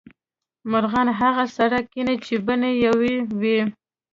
مرغان 0.71 1.07
هغه 1.19 1.43
سره 1.57 1.77
کینې 1.91 2.15
چې 2.25 2.35
بڼې 2.45 2.71
یو 2.85 2.95
وې 3.41 3.59